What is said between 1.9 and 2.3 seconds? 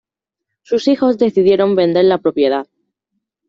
la